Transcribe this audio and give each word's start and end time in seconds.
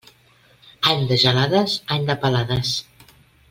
Any 0.93 1.03
de 1.11 1.17
gelades, 1.25 1.77
any 1.99 2.11
de 2.11 2.17
pelades. 2.27 2.77